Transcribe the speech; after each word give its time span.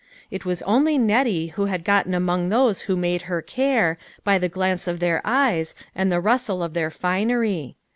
It 0.31 0.45
was 0.45 0.63
only 0.63 0.97
Nettie 0.97 1.49
who 1.49 1.65
had 1.65 1.83
gotten 1.83 2.15
among 2.15 2.49
those 2.49 2.81
who 2.81 2.95
made 2.95 3.21
her 3.29 3.39
care, 3.39 3.99
by 4.23 4.39
the 4.39 4.49
glance 4.49 4.87
of 4.87 4.99
their 4.99 5.21
eyes, 5.23 5.75
and 5.93 6.11
the 6.11 6.19
rustle 6.19 6.63
of 6.63 6.73
their 6.73 6.89
finery. 6.89 7.75